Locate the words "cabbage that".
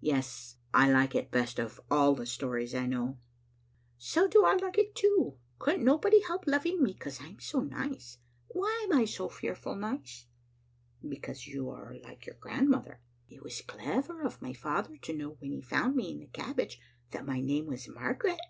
16.26-17.24